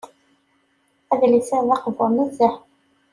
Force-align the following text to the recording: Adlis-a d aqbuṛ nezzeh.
Adlis-a 1.13 1.59
d 1.67 1.69
aqbuṛ 1.75 2.09
nezzeh. 2.15 2.55